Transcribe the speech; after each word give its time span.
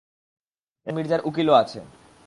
এখন 0.87 0.93
মির্জার 0.95 1.21
উকিলও 1.25 1.53
আছে! 1.53 1.79